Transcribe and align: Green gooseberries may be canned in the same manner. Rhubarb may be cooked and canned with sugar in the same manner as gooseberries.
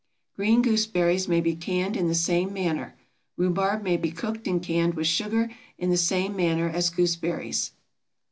Green 0.35 0.63
gooseberries 0.63 1.27
may 1.27 1.41
be 1.41 1.55
canned 1.55 1.95
in 1.95 2.07
the 2.07 2.15
same 2.15 2.51
manner. 2.51 2.95
Rhubarb 3.37 3.83
may 3.83 3.97
be 3.97 4.09
cooked 4.09 4.47
and 4.47 4.59
canned 4.59 4.95
with 4.95 5.05
sugar 5.05 5.51
in 5.77 5.91
the 5.91 5.95
same 5.95 6.35
manner 6.35 6.67
as 6.67 6.89
gooseberries. 6.89 7.73